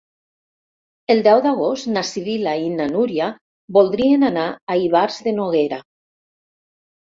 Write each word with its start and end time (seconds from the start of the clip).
El 1.13 1.19
deu 1.27 1.41
d'agost 1.43 1.89
na 1.97 2.03
Sibil·la 2.13 2.55
i 2.63 2.73
na 2.79 2.89
Núria 2.95 3.29
voldrien 3.79 4.27
anar 4.33 4.49
a 4.77 4.81
Ivars 4.89 5.23
de 5.29 5.37
Noguera. 5.39 5.83